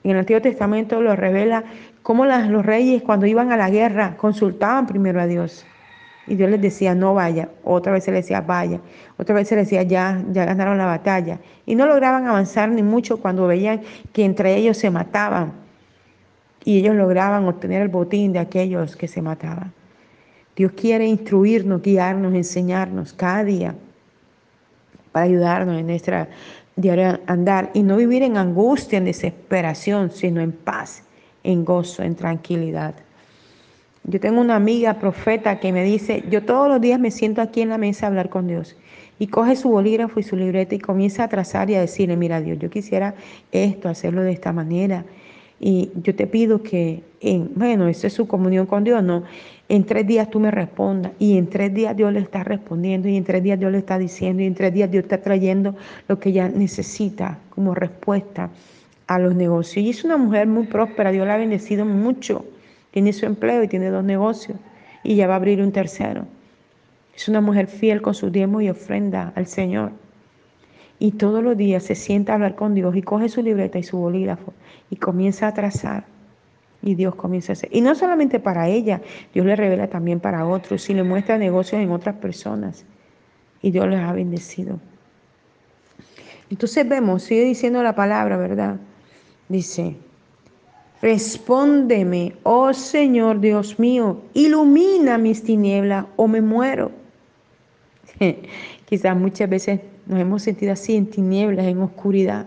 En 0.05 0.13
el 0.13 0.19
Antiguo 0.19 0.41
Testamento 0.41 1.03
lo 1.03 1.17
revela 1.17 1.65
cómo 2.05 2.25
los 2.25 2.65
reyes 2.65 3.03
cuando 3.03 3.27
iban 3.27 3.51
a 3.51 3.57
la 3.57 3.69
guerra 3.69 4.17
consultaban 4.17 4.87
primero 4.87 5.21
a 5.21 5.27
Dios. 5.27 5.67
Y 6.27 6.37
Dios 6.37 6.51
les 6.51 6.61
decía, 6.61 6.95
no 6.95 7.15
vaya. 7.15 7.49
Otra 7.65 7.93
vez 7.93 8.05
se 8.05 8.13
les 8.13 8.25
decía, 8.25 8.41
vaya. 8.41 8.81
Otra 9.19 9.35
vez 9.35 9.49
se 9.49 9.57
les 9.57 9.67
decía, 9.67 9.83
ya, 9.83 10.23
ya 10.31 10.45
ganaron 10.45 10.79
la 10.79 10.87
batalla. 10.87 11.41
Y 11.67 11.75
no 11.75 11.87
lograban 11.87 12.27
avanzar 12.27 12.69
ni 12.71 12.83
mucho 12.83 13.19
cuando 13.19 13.47
veían 13.47 13.83
que 14.13 14.25
entre 14.25 14.57
ellos 14.57 14.77
se 14.77 14.91
mataban. 14.91 15.53
Y 16.65 16.79
ellos 16.79 16.95
lograban 16.95 17.45
obtener 17.47 17.83
el 17.83 17.89
botín 17.89 18.33
de 18.33 18.39
aquellos 18.39 18.95
que 18.95 19.09
se 19.09 19.21
mataban. 19.21 19.73
Dios 20.55 20.73
quiere 20.73 21.07
instruirnos, 21.07 21.83
guiarnos, 21.83 22.35
enseñarnos 22.35 23.13
cada 23.13 23.43
día 23.43 23.75
para 25.11 25.27
ayudarnos 25.27 25.79
en 25.79 25.87
nuestra 25.87 26.29
diario 26.77 27.21
andar 27.27 27.71
y 27.75 27.83
no 27.83 27.97
vivir 27.97 28.23
en 28.23 28.37
angustia, 28.37 28.99
en 28.99 29.05
desesperación, 29.05 30.11
sino 30.11 30.41
en 30.41 30.53
paz, 30.53 31.05
en 31.43 31.65
gozo, 31.65 32.03
en 32.03 32.15
tranquilidad. 32.15 32.95
Yo 34.05 34.19
tengo 34.19 34.41
una 34.41 34.57
amiga 34.57 34.95
profeta 34.95 35.61
que 35.61 35.73
me 35.73 35.85
dice, 35.85 36.25
yo 36.29 36.43
todos 36.43 36.69
los 36.69 36.81
días 36.81 36.99
me 36.99 37.11
siento 37.11 37.41
aquí 37.41 37.61
en 37.61 37.69
la 37.69 37.79
mesa 37.79 38.07
a 38.07 38.09
hablar 38.09 38.29
con 38.29 38.49
Dios. 38.49 38.77
Y 39.19 39.29
coge 39.29 39.55
su 39.55 39.69
bolígrafo 39.69 40.19
y 40.19 40.25
su 40.25 40.37
libreta 40.37 40.75
y 40.75 40.79
comienza 40.81 41.25
a 41.25 41.29
trazar 41.29 41.71
y 41.71 41.77
a 41.77 41.81
decirle, 41.81 42.17
mira 42.17 42.41
Dios, 42.41 42.59
yo 42.59 42.69
quisiera 42.69 43.15
esto, 43.53 43.89
hacerlo 43.89 44.23
de 44.23 44.33
esta 44.33 44.53
manera. 44.53 45.05
Y 45.61 45.91
yo 46.03 46.17
te 46.17 46.27
pido 46.27 46.65
que, 46.65 47.05
en, 47.21 47.53
bueno, 47.55 47.87
esa 47.87 48.09
es 48.09 48.13
su 48.15 48.27
comunión 48.27 48.67
con 48.67 48.83
Dios, 48.83 49.01
no, 49.05 49.23
en 49.69 49.85
tres 49.85 50.07
días 50.07 50.29
tú 50.29 50.41
me 50.41 50.51
respondas 50.51 51.13
y 51.21 51.39
en 51.39 51.49
tres 51.49 51.73
días 51.73 51.97
Dios 51.97 52.13
le 52.13 52.19
está 52.19 52.43
respondiendo 52.43 53.09
y 53.09 53.17
en 53.17 53.23
tres 53.23 53.45
días 53.45 53.61
Dios 53.61 53.71
le 53.71 53.79
está 53.79 53.97
diciendo 53.97 54.43
y 54.43 54.47
en 54.47 54.55
tres 54.55 54.75
días 54.75 54.91
Dios 54.91 55.05
está 55.05 55.23
trayendo 55.23 55.77
lo 56.09 56.19
que 56.19 56.31
ella 56.31 56.49
necesita 56.49 57.39
como 57.51 57.75
respuesta 57.75 58.51
a 59.07 59.19
los 59.21 59.37
negocios. 59.37 59.87
Y 59.87 59.91
es 59.91 60.03
una 60.03 60.17
mujer 60.17 60.49
muy 60.49 60.67
próspera, 60.67 61.13
Dios 61.13 61.27
la 61.27 61.35
ha 61.35 61.39
bendecido 61.39 61.87
mucho, 61.87 62.45
tiene 62.93 63.13
su 63.13 63.27
empleo 63.27 63.63
y 63.63 63.69
tiene 63.69 63.91
dos 63.91 64.05
negocios 64.05 64.57
y 65.03 65.17
ya 65.17 65.27
va 65.27 65.35
a 65.35 65.37
abrir 65.37 65.61
un 65.61 65.73
tercero. 65.73 66.27
Es 67.17 67.29
una 67.29 67.41
mujer 67.41 67.67
fiel 67.67 68.01
con 68.01 68.15
su 68.15 68.31
diezmo 68.31 68.61
y 68.61 68.71
ofrenda 68.71 69.33
al 69.35 69.47
Señor. 69.47 69.93
Y 70.99 71.13
todos 71.13 71.43
los 71.43 71.57
días 71.57 71.83
se 71.83 71.95
sienta 71.95 72.33
a 72.33 72.35
hablar 72.37 72.55
con 72.55 72.75
Dios 72.75 72.95
y 72.95 73.03
coge 73.03 73.29
su 73.29 73.43
libreta 73.43 73.79
y 73.79 73.83
su 73.83 73.99
bolígrafo 73.99 74.55
y 74.89 74.97
comienza 74.97 75.49
a 75.49 75.55
trazar 75.55 76.05
y 76.83 76.95
Dios 76.95 77.15
comienza 77.15 77.53
a 77.53 77.55
hacer. 77.55 77.71
Y 77.73 77.81
no 77.81 77.95
solamente 77.95 78.41
para 78.41 78.69
ella, 78.69 79.01
Dios 79.33 79.47
le 79.47 79.57
revela 79.57 79.89
también 79.89 80.21
para 80.21 80.47
otros 80.47 80.89
y 80.91 80.95
le 80.95 81.03
muestra 81.03 81.39
negocios 81.39 81.81
en 81.81 81.91
otras 81.91 82.17
personas. 82.17 82.85
Y 83.63 83.71
Dios 83.71 83.89
les 83.89 84.01
ha 84.01 84.13
bendecido. 84.13 84.79
Entonces 86.51 86.89
vemos, 86.89 87.23
sigue 87.23 87.45
diciendo 87.45 87.83
la 87.83 87.95
palabra, 87.95 88.37
¿verdad? 88.37 88.77
Dice, 89.49 89.97
respóndeme, 91.03 92.35
oh 92.45 92.73
Señor 92.73 93.41
Dios 93.41 93.79
mío, 93.79 94.23
ilumina 94.33 95.19
mis 95.19 95.43
tinieblas 95.43 96.07
o 96.17 96.27
me 96.27 96.41
muero. 96.41 96.91
Quizás 98.87 99.17
muchas 99.17 99.51
veces 99.51 99.81
nos 100.07 100.19
hemos 100.19 100.43
sentido 100.43 100.73
así 100.73 100.97
en 100.97 101.07
tinieblas, 101.07 101.67
en 101.67 101.81
oscuridad. 101.81 102.47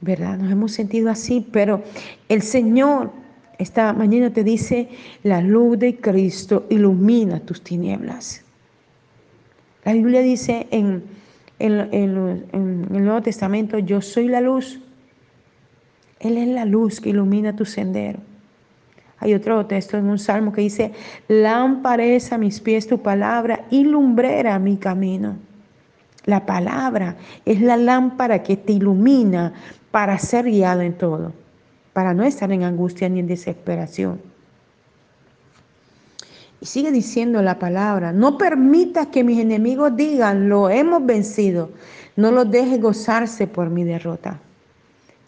¿verdad? 0.00 0.38
Nos 0.38 0.52
hemos 0.52 0.72
sentido 0.72 1.10
así, 1.10 1.44
pero 1.50 1.82
el 2.28 2.42
Señor 2.42 3.10
esta 3.58 3.92
mañana 3.92 4.32
te 4.32 4.44
dice, 4.44 4.88
la 5.24 5.42
luz 5.42 5.80
de 5.80 5.96
Cristo 5.96 6.66
ilumina 6.70 7.40
tus 7.40 7.62
tinieblas. 7.62 8.44
La 9.84 9.92
Biblia 9.92 10.20
dice 10.22 10.68
en, 10.70 11.02
el 11.58 12.46
Nuevo 12.52 13.20
Testamento, 13.20 13.80
yo 13.80 14.00
soy 14.00 14.28
la 14.28 14.40
luz. 14.40 14.80
Él 16.20 16.36
es 16.36 16.48
la 16.48 16.64
luz 16.64 17.00
que 17.00 17.10
ilumina 17.10 17.54
tu 17.54 17.64
sendero. 17.64 18.18
Hay 19.20 19.34
otro 19.34 19.66
texto 19.66 19.96
en 19.96 20.06
un 20.06 20.18
salmo 20.18 20.52
que 20.52 20.60
dice, 20.60 20.92
lámpara 21.26 22.04
es 22.04 22.32
a 22.32 22.38
mis 22.38 22.60
pies 22.60 22.86
tu 22.86 23.02
palabra 23.02 23.66
y 23.70 23.84
lumbrera 23.84 24.58
mi 24.58 24.76
camino. 24.76 25.36
La 26.24 26.46
palabra 26.46 27.16
es 27.44 27.60
la 27.60 27.76
lámpara 27.76 28.42
que 28.42 28.56
te 28.56 28.72
ilumina 28.72 29.52
para 29.90 30.18
ser 30.18 30.44
guiado 30.44 30.82
en 30.82 30.96
todo, 30.96 31.32
para 31.92 32.14
no 32.14 32.22
estar 32.22 32.52
en 32.52 32.62
angustia 32.62 33.08
ni 33.08 33.20
en 33.20 33.26
desesperación. 33.26 34.20
Y 36.60 36.66
sigue 36.66 36.92
diciendo 36.92 37.40
la 37.40 37.58
palabra, 37.58 38.12
no 38.12 38.36
permitas 38.36 39.08
que 39.08 39.24
mis 39.24 39.40
enemigos 39.40 39.96
digan, 39.96 40.48
lo 40.48 40.70
hemos 40.70 41.04
vencido, 41.06 41.70
no 42.16 42.30
los 42.30 42.50
dejes 42.50 42.80
gozarse 42.80 43.46
por 43.46 43.70
mi 43.70 43.84
derrota. 43.84 44.40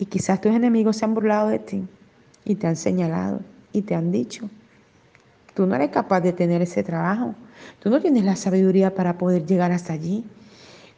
Y 0.00 0.06
quizás 0.06 0.40
tus 0.40 0.52
enemigos 0.52 0.96
se 0.96 1.04
han 1.04 1.12
burlado 1.12 1.48
de 1.48 1.58
ti 1.58 1.86
y 2.46 2.54
te 2.54 2.66
han 2.66 2.76
señalado 2.76 3.40
y 3.70 3.82
te 3.82 3.94
han 3.94 4.10
dicho, 4.10 4.48
tú 5.52 5.66
no 5.66 5.74
eres 5.74 5.90
capaz 5.90 6.22
de 6.22 6.32
tener 6.32 6.62
ese 6.62 6.82
trabajo, 6.82 7.34
tú 7.80 7.90
no 7.90 8.00
tienes 8.00 8.24
la 8.24 8.34
sabiduría 8.34 8.94
para 8.94 9.18
poder 9.18 9.44
llegar 9.44 9.72
hasta 9.72 9.92
allí. 9.92 10.24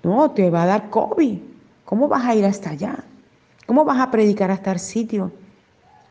No, 0.05 0.31
te 0.31 0.49
va 0.51 0.63
a 0.63 0.67
dar 0.67 0.89
COVID, 0.89 1.37
¿cómo 1.85 2.07
vas 2.07 2.25
a 2.25 2.37
ir 2.37 2.45
hasta 2.45 2.71
allá? 2.71 3.03
¿Cómo 3.67 3.85
vas 3.85 3.99
a 3.99 4.13
predicar 4.13 4.53
hasta 4.53 4.71
el 4.71 4.79
sitio? 4.79 5.33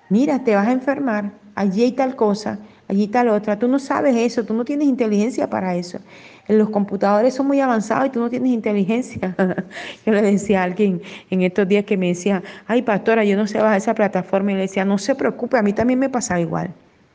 Mira, 0.10 0.44
te 0.44 0.54
vas 0.54 0.68
a 0.68 0.74
enfermar, 0.74 1.32
allí 1.56 1.84
hay 1.84 1.94
tal 1.94 2.18
cosa, 2.18 2.60
allí 2.92 3.08
tal 3.08 3.30
otra. 3.30 3.58
Tú 3.58 3.68
no 3.68 3.80
sabes 3.80 4.16
eso, 4.16 4.44
tú 4.44 4.54
no 4.54 4.66
tienes 4.66 4.88
inteligencia 4.88 5.50
para 5.50 5.76
eso. 5.76 6.00
Los 6.48 6.70
computadores 6.70 7.34
son 7.34 7.48
muy 7.48 7.62
avanzados 7.62 8.08
y 8.08 8.10
tú 8.10 8.20
no 8.20 8.30
tienes 8.30 8.52
inteligencia. 8.52 9.34
yo 10.06 10.12
le 10.12 10.22
decía 10.22 10.62
a 10.62 10.64
alguien 10.66 11.02
en 11.30 11.42
estos 11.42 11.68
días 11.68 11.86
que 11.86 11.96
me 11.96 12.08
decía, 12.08 12.44
ay 12.68 12.82
pastora, 12.82 13.24
yo 13.24 13.38
no 13.38 13.48
sé 13.48 13.60
bajar 13.60 13.78
esa 13.78 13.96
plataforma. 13.96 14.52
Y 14.52 14.56
le 14.56 14.62
decía, 14.62 14.84
no 14.84 14.98
se 14.98 15.16
preocupe, 15.16 15.58
a 15.58 15.62
mí 15.62 15.72
también 15.72 16.00
me 16.00 16.10
pasa 16.10 16.40
igual. 16.40 16.74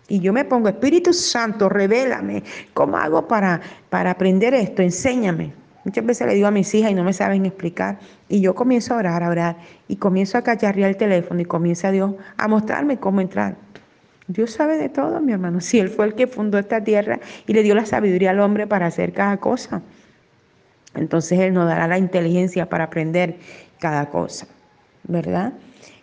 Y 0.08 0.20
yo 0.20 0.32
me 0.32 0.44
pongo, 0.44 0.68
Espíritu 0.68 1.12
Santo, 1.12 1.68
revélame, 1.68 2.42
¿cómo 2.72 2.96
hago 2.96 3.28
para, 3.28 3.60
para 3.90 4.12
aprender 4.12 4.54
esto? 4.54 4.80
Enséñame. 4.80 5.52
Muchas 5.84 6.06
veces 6.06 6.26
le 6.26 6.34
digo 6.34 6.46
a 6.46 6.50
mis 6.50 6.74
hijas 6.74 6.90
y 6.90 6.94
no 6.94 7.04
me 7.04 7.12
saben 7.12 7.44
explicar. 7.44 7.98
Y 8.28 8.40
yo 8.40 8.54
comienzo 8.54 8.94
a 8.94 8.98
orar, 8.98 9.22
a 9.22 9.28
orar. 9.28 9.56
Y 9.88 9.96
comienzo 9.96 10.38
a 10.38 10.42
cacharrear 10.42 10.90
el 10.90 10.96
teléfono 10.96 11.40
y 11.40 11.44
comienza 11.44 11.90
Dios 11.90 12.14
a 12.38 12.48
mostrarme 12.48 12.98
cómo 12.98 13.20
entrar. 13.20 13.56
Dios 14.28 14.50
sabe 14.50 14.76
de 14.76 14.88
todo, 14.88 15.20
mi 15.20 15.32
hermano. 15.32 15.60
Si 15.60 15.78
Él 15.78 15.88
fue 15.88 16.06
el 16.06 16.14
que 16.14 16.26
fundó 16.26 16.58
esta 16.58 16.82
tierra 16.82 17.20
y 17.46 17.52
le 17.52 17.62
dio 17.62 17.74
la 17.74 17.86
sabiduría 17.86 18.30
al 18.30 18.40
hombre 18.40 18.66
para 18.66 18.86
hacer 18.86 19.12
cada 19.12 19.36
cosa. 19.38 19.82
Entonces 20.94 21.38
Él 21.38 21.54
nos 21.54 21.66
dará 21.68 21.86
la 21.86 21.98
inteligencia 21.98 22.68
para 22.68 22.84
aprender 22.84 23.36
cada 23.78 24.10
cosa. 24.10 24.48
¿Verdad? 25.04 25.52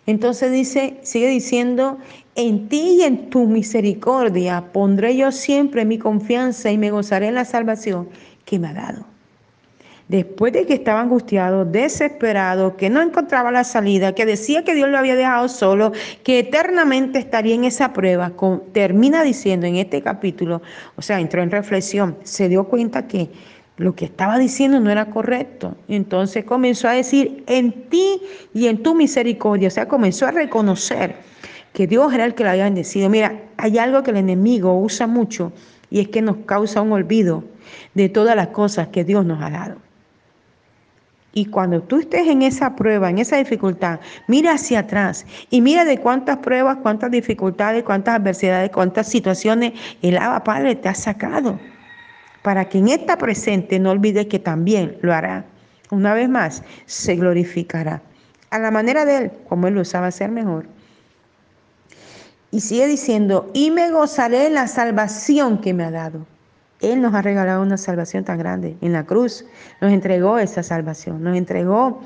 Entonces 0.06 0.50
dice, 0.52 0.98
sigue 1.02 1.28
diciendo, 1.28 1.98
en 2.34 2.68
ti 2.68 2.98
y 2.98 3.02
en 3.02 3.30
tu 3.30 3.46
misericordia 3.46 4.72
pondré 4.72 5.16
yo 5.16 5.30
siempre 5.32 5.84
mi 5.84 5.98
confianza 5.98 6.70
y 6.70 6.78
me 6.78 6.90
gozaré 6.90 7.28
en 7.28 7.34
la 7.34 7.44
salvación 7.44 8.08
que 8.44 8.58
me 8.58 8.68
ha 8.68 8.74
dado 8.74 9.13
después 10.08 10.52
de 10.52 10.66
que 10.66 10.74
estaba 10.74 11.00
angustiado, 11.00 11.64
desesperado, 11.64 12.76
que 12.76 12.90
no 12.90 13.00
encontraba 13.00 13.50
la 13.50 13.64
salida, 13.64 14.14
que 14.14 14.26
decía 14.26 14.64
que 14.64 14.74
Dios 14.74 14.88
lo 14.88 14.98
había 14.98 15.16
dejado 15.16 15.48
solo, 15.48 15.92
que 16.22 16.40
eternamente 16.40 17.18
estaría 17.18 17.54
en 17.54 17.64
esa 17.64 17.92
prueba, 17.92 18.32
termina 18.72 19.22
diciendo 19.22 19.66
en 19.66 19.76
este 19.76 20.02
capítulo, 20.02 20.62
o 20.96 21.02
sea, 21.02 21.20
entró 21.20 21.42
en 21.42 21.50
reflexión, 21.50 22.16
se 22.22 22.48
dio 22.48 22.64
cuenta 22.64 23.06
que 23.06 23.30
lo 23.76 23.94
que 23.94 24.04
estaba 24.04 24.38
diciendo 24.38 24.78
no 24.78 24.90
era 24.90 25.06
correcto. 25.06 25.76
Entonces 25.88 26.44
comenzó 26.44 26.88
a 26.88 26.92
decir, 26.92 27.42
en 27.46 27.88
ti 27.88 28.20
y 28.52 28.68
en 28.68 28.82
tu 28.82 28.94
misericordia, 28.94 29.68
o 29.68 29.70
sea, 29.70 29.88
comenzó 29.88 30.26
a 30.26 30.30
reconocer 30.30 31.16
que 31.72 31.86
Dios 31.88 32.12
era 32.14 32.24
el 32.24 32.34
que 32.34 32.44
lo 32.44 32.50
había 32.50 32.64
bendecido. 32.64 33.10
Mira, 33.10 33.40
hay 33.56 33.78
algo 33.78 34.02
que 34.02 34.12
el 34.12 34.18
enemigo 34.18 34.78
usa 34.78 35.06
mucho 35.06 35.52
y 35.90 36.00
es 36.00 36.08
que 36.08 36.22
nos 36.22 36.36
causa 36.46 36.82
un 36.82 36.92
olvido 36.92 37.42
de 37.94 38.08
todas 38.08 38.36
las 38.36 38.48
cosas 38.48 38.88
que 38.88 39.04
Dios 39.04 39.26
nos 39.26 39.42
ha 39.42 39.50
dado. 39.50 39.83
Y 41.36 41.46
cuando 41.46 41.82
tú 41.82 41.98
estés 41.98 42.28
en 42.28 42.42
esa 42.42 42.76
prueba, 42.76 43.10
en 43.10 43.18
esa 43.18 43.36
dificultad, 43.36 43.98
mira 44.28 44.52
hacia 44.52 44.78
atrás 44.78 45.26
y 45.50 45.60
mira 45.60 45.84
de 45.84 45.98
cuántas 45.98 46.38
pruebas, 46.38 46.78
cuántas 46.80 47.10
dificultades, 47.10 47.82
cuántas 47.82 48.20
adversidades, 48.20 48.70
cuántas 48.70 49.08
situaciones 49.08 49.72
el 50.00 50.16
Abba 50.16 50.44
Padre 50.44 50.76
te 50.76 50.88
ha 50.88 50.94
sacado. 50.94 51.58
Para 52.42 52.68
que 52.68 52.78
en 52.78 52.88
esta 52.88 53.18
presente 53.18 53.80
no 53.80 53.90
olvides 53.90 54.26
que 54.26 54.38
también 54.38 54.96
lo 55.02 55.12
hará. 55.12 55.44
Una 55.90 56.14
vez 56.14 56.28
más, 56.28 56.62
se 56.86 57.16
glorificará. 57.16 58.00
A 58.50 58.58
la 58.60 58.70
manera 58.70 59.04
de 59.04 59.16
Él, 59.16 59.32
como 59.48 59.66
Él 59.66 59.74
lo 59.74 59.84
sabe 59.84 60.06
hacer 60.06 60.30
mejor. 60.30 60.66
Y 62.52 62.60
sigue 62.60 62.86
diciendo, 62.86 63.50
y 63.54 63.72
me 63.72 63.90
gozaré 63.90 64.46
en 64.46 64.54
la 64.54 64.68
salvación 64.68 65.60
que 65.60 65.74
me 65.74 65.82
ha 65.82 65.90
dado. 65.90 66.26
Él 66.80 67.00
nos 67.00 67.14
ha 67.14 67.22
regalado 67.22 67.62
una 67.62 67.76
salvación 67.76 68.24
tan 68.24 68.38
grande. 68.38 68.76
En 68.80 68.92
la 68.92 69.04
cruz 69.04 69.44
nos 69.80 69.92
entregó 69.92 70.38
esa 70.38 70.62
salvación, 70.62 71.22
nos 71.22 71.36
entregó 71.36 72.00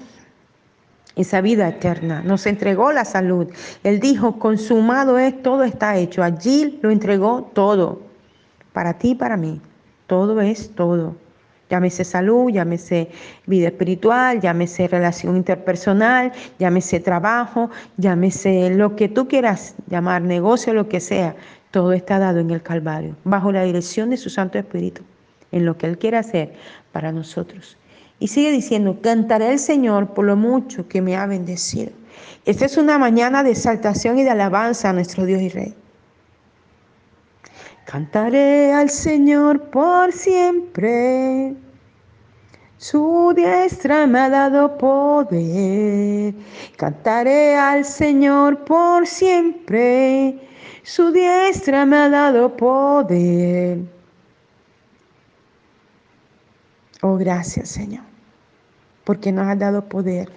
esa 1.16 1.40
vida 1.40 1.68
eterna, 1.68 2.22
nos 2.22 2.46
entregó 2.46 2.92
la 2.92 3.04
salud. 3.04 3.48
Él 3.82 3.98
dijo, 3.98 4.38
consumado 4.38 5.18
es, 5.18 5.42
todo 5.42 5.64
está 5.64 5.96
hecho. 5.96 6.22
Allí 6.22 6.78
lo 6.80 6.90
entregó 6.90 7.50
todo, 7.52 8.02
para 8.72 8.94
ti 8.98 9.10
y 9.10 9.14
para 9.16 9.37
mí. 9.37 9.60
Todo 10.06 10.40
es 10.40 10.75
todo. 10.75 11.16
Llámese 11.70 12.04
salud, 12.04 12.50
llámese 12.50 13.10
vida 13.46 13.68
espiritual, 13.68 14.40
llámese 14.40 14.88
relación 14.88 15.37
interpersonal, 15.37 16.32
llámese 16.58 16.98
trabajo, 16.98 17.68
llámese 17.98 18.70
lo 18.70 18.96
que 18.96 19.08
tú 19.08 19.28
quieras 19.28 19.75
llamar, 19.87 20.22
negocio, 20.22 20.72
lo 20.72 20.88
que 20.88 21.00
sea. 21.00 21.37
Todo 21.70 21.92
está 21.92 22.18
dado 22.18 22.40
en 22.40 22.50
el 22.50 22.62
Calvario, 22.62 23.14
bajo 23.25 23.52
la 23.52 23.64
dirección 23.64 24.10
de 24.10 24.16
su 24.16 24.30
Santo 24.30 24.58
Espíritu, 24.58 25.02
en 25.52 25.66
lo 25.66 25.76
que 25.76 25.87
Él 25.87 25.98
quiere 25.98 26.16
hacer 26.16 26.54
para 26.92 27.12
nosotros. 27.12 27.76
Y 28.20 28.28
sigue 28.28 28.50
diciendo, 28.50 28.98
cantaré 29.02 29.48
al 29.48 29.58
Señor 29.58 30.14
por 30.14 30.25
lo 30.25 30.34
mucho 30.34 30.88
que 30.88 31.02
me 31.02 31.16
ha 31.16 31.26
bendecido. 31.26 31.92
Esta 32.46 32.64
es 32.64 32.76
una 32.78 32.98
mañana 32.98 33.42
de 33.42 33.50
exaltación 33.50 34.18
y 34.18 34.25
de 34.25 34.30
alabanza 34.30 34.90
a 34.90 34.92
nuestro 34.92 35.25
Dios 35.25 35.42
y 35.42 35.50
Rey. 35.50 35.75
Cantaré 37.84 38.72
al 38.72 38.90
Señor 38.90 39.70
por 39.70 40.12
siempre. 40.12 41.54
Su 42.78 43.32
diestra 43.37 44.06
me 44.06 44.20
ha 44.20 44.30
dado 44.30 44.78
poder. 44.78 46.34
Cantaré 46.76 47.56
al 47.56 47.84
Señor 47.84 48.64
por 48.64 49.06
siempre 49.06 50.47
su 50.88 51.12
diestra 51.12 51.85
me 51.85 51.99
ha 51.99 52.09
dado 52.09 52.57
poder. 52.57 53.80
Oh, 57.02 57.16
gracias 57.18 57.68
Señor, 57.68 58.04
porque 59.04 59.30
nos 59.30 59.47
ha 59.49 59.54
dado 59.54 59.85
poder. 59.85 60.30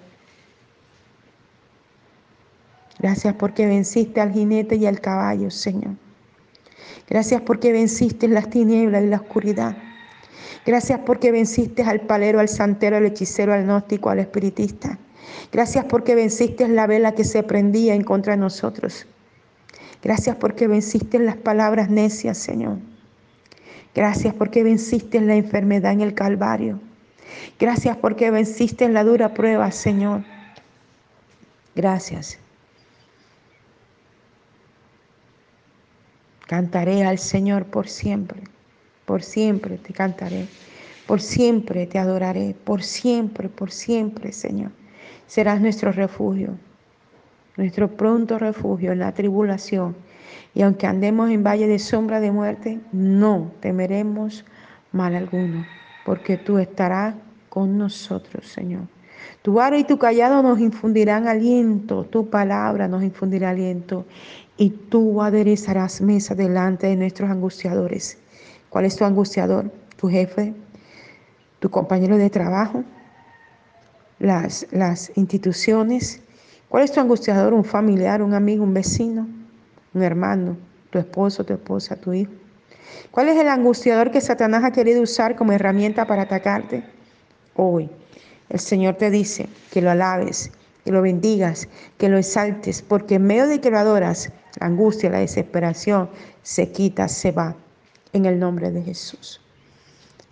Gracias 2.99 3.33
porque 3.35 3.65
venciste 3.65 4.19
al 4.19 4.33
jinete 4.33 4.75
y 4.75 4.85
al 4.87 4.99
caballo, 4.99 5.49
Señor. 5.49 5.95
Gracias 7.09 7.41
porque 7.43 7.71
venciste 7.71 8.27
las 8.27 8.49
tinieblas 8.49 9.03
y 9.03 9.07
la 9.07 9.17
oscuridad. 9.21 9.77
Gracias 10.65 10.99
porque 11.05 11.31
venciste 11.31 11.83
al 11.83 12.01
palero, 12.01 12.41
al 12.41 12.49
santero, 12.49 12.97
al 12.97 13.05
hechicero, 13.05 13.53
al 13.53 13.63
gnóstico, 13.63 14.09
al 14.09 14.19
espiritista. 14.19 14.99
Gracias 15.53 15.85
porque 15.85 16.13
venciste 16.13 16.67
la 16.67 16.87
vela 16.87 17.13
que 17.13 17.23
se 17.23 17.41
prendía 17.41 17.95
en 17.95 18.03
contra 18.03 18.33
de 18.33 18.41
nosotros. 18.41 19.07
Gracias 20.01 20.35
porque 20.37 20.67
venciste 20.67 21.19
las 21.19 21.37
palabras 21.37 21.89
necias, 21.89 22.37
Señor. 22.37 22.77
Gracias 23.93 24.33
porque 24.33 24.63
venciste 24.63 25.21
la 25.21 25.35
enfermedad 25.35 25.91
en 25.91 26.01
el 26.01 26.13
Calvario. 26.13 26.79
Gracias 27.59 27.97
porque 27.97 28.31
venciste 28.31 28.87
la 28.89 29.03
dura 29.03 29.33
prueba, 29.33 29.69
Señor. 29.71 30.23
Gracias. 31.75 32.39
Cantaré 36.47 37.05
al 37.05 37.17
Señor 37.17 37.65
por 37.65 37.87
siempre, 37.87 38.41
por 39.05 39.23
siempre 39.23 39.77
te 39.77 39.93
cantaré, 39.93 40.47
por 41.07 41.21
siempre 41.21 41.87
te 41.87 41.97
adoraré, 41.97 42.55
por 42.65 42.83
siempre, 42.83 43.47
por 43.47 43.71
siempre, 43.71 44.33
Señor. 44.33 44.71
Serás 45.27 45.61
nuestro 45.61 45.93
refugio, 45.93 46.57
nuestro 47.57 47.89
pronto 47.89 48.39
refugio 48.39 48.91
en 48.91 48.99
la 48.99 49.13
tribulación. 49.13 49.95
Y 50.53 50.61
aunque 50.61 50.87
andemos 50.87 51.29
en 51.29 51.43
valle 51.43 51.67
de 51.67 51.79
sombra 51.79 52.19
de 52.19 52.31
muerte, 52.31 52.79
no 52.91 53.51
temeremos 53.59 54.45
mal 54.91 55.15
alguno, 55.15 55.65
porque 56.05 56.37
tú 56.37 56.57
estarás 56.57 57.15
con 57.49 57.77
nosotros, 57.77 58.47
Señor. 58.47 58.83
Tu 59.41 59.53
vara 59.53 59.77
y 59.77 59.83
tu 59.83 59.97
callado 59.97 60.41
nos 60.43 60.59
infundirán 60.59 61.27
aliento, 61.27 62.05
tu 62.05 62.29
palabra 62.29 62.87
nos 62.87 63.03
infundirá 63.03 63.49
aliento 63.49 64.05
y 64.57 64.69
tú 64.69 65.21
aderezarás 65.21 66.01
mesa 66.01 66.35
delante 66.35 66.87
de 66.87 66.95
nuestros 66.95 67.29
angustiadores. 67.29 68.17
¿Cuál 68.69 68.85
es 68.85 68.95
tu 68.95 69.05
angustiador? 69.05 69.71
Tu 69.97 70.09
jefe, 70.09 70.53
tu 71.59 71.69
compañero 71.69 72.17
de 72.17 72.29
trabajo, 72.29 72.83
las, 74.19 74.67
las 74.71 75.11
instituciones. 75.15 76.21
¿Cuál 76.71 76.85
es 76.85 76.93
tu 76.93 77.01
angustiador? 77.01 77.53
Un 77.53 77.65
familiar, 77.65 78.23
un 78.23 78.33
amigo, 78.33 78.63
un 78.63 78.73
vecino, 78.73 79.27
un 79.93 80.03
hermano, 80.03 80.55
tu 80.89 80.99
esposo, 80.99 81.43
tu 81.43 81.51
esposa, 81.51 81.97
tu 81.97 82.13
hijo. 82.13 82.31
¿Cuál 83.11 83.27
es 83.27 83.37
el 83.37 83.49
angustiador 83.49 84.09
que 84.09 84.21
Satanás 84.21 84.63
ha 84.63 84.71
querido 84.71 85.01
usar 85.01 85.35
como 85.35 85.51
herramienta 85.51 86.07
para 86.07 86.21
atacarte? 86.21 86.81
Hoy 87.57 87.89
el 88.47 88.61
Señor 88.61 88.95
te 88.95 89.11
dice 89.11 89.49
que 89.69 89.81
lo 89.81 89.91
alabes, 89.91 90.49
que 90.85 90.93
lo 90.93 91.01
bendigas, 91.01 91.67
que 91.97 92.07
lo 92.07 92.17
exaltes, 92.17 92.81
porque 92.81 93.15
en 93.15 93.25
medio 93.25 93.47
de 93.47 93.59
que 93.59 93.69
lo 93.69 93.77
adoras, 93.77 94.31
la 94.61 94.67
angustia, 94.67 95.09
la 95.09 95.19
desesperación 95.19 96.09
se 96.41 96.71
quita, 96.71 97.09
se 97.09 97.33
va, 97.33 97.53
en 98.13 98.25
el 98.25 98.39
nombre 98.39 98.71
de 98.71 98.81
Jesús. 98.81 99.41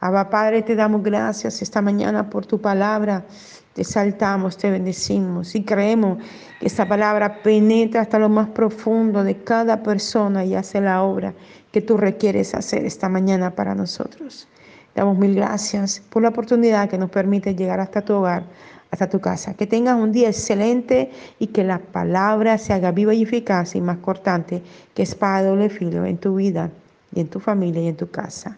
Abba 0.01 0.29
Padre, 0.29 0.62
te 0.62 0.75
damos 0.75 1.03
gracias 1.03 1.62
esta 1.62 1.82
mañana 1.82 2.29
por 2.29 2.46
tu 2.46 2.62
palabra. 2.62 3.25
Te 3.74 3.84
saltamos, 3.84 4.56
te 4.58 4.72
bendecimos 4.72 5.56
y 5.56 5.63
creemos 5.63 6.20
que 6.60 6.68
esta 6.68 6.88
palabra 6.88 7.41
penetra 7.44 8.01
hasta 8.01 8.18
lo 8.18 8.29
más 8.29 8.48
profundo 8.50 9.25
de 9.25 9.44
cada 9.44 9.84
persona 9.84 10.46
y 10.46 10.56
hace 10.56 10.79
la 10.79 11.03
obra 11.03 11.34
que 11.74 11.82
tú 11.82 11.98
requieres 11.98 12.56
hacer 12.56 12.86
esta 12.86 13.10
mañana 13.10 13.51
para 13.51 13.75
nosotros. 13.75 14.48
Damos 14.96 15.18
mil 15.18 15.36
gracias 15.36 16.01
por 16.10 16.24
la 16.24 16.29
oportunidad 16.29 16.89
que 16.89 16.98
nos 16.98 17.10
permite 17.10 17.53
llegar 17.53 17.82
hasta 17.82 18.01
tu 18.01 18.13
hogar, 18.13 18.44
hasta 18.91 19.10
tu 19.10 19.20
casa. 19.20 19.53
Que 19.53 19.68
tengas 19.68 20.00
un 20.00 20.13
día 20.13 20.29
excelente 20.29 21.12
y 21.39 21.48
que 21.48 21.65
la 21.65 21.79
palabra 21.79 22.58
se 22.58 22.72
haga 22.72 22.91
viva 22.91 23.13
y 23.13 23.24
eficaz 23.24 23.75
y 23.75 23.82
más 23.82 23.98
cortante 23.98 24.63
que 24.94 25.03
espada 25.03 25.50
doble 25.50 25.70
filo 25.70 26.06
en 26.06 26.18
tu 26.18 26.36
vida 26.36 26.72
y 27.13 27.20
en 27.20 27.27
tu 27.27 27.41
familia 27.41 27.82
y 27.82 27.88
en 27.89 27.98
tu 27.98 28.10
casa. 28.10 28.58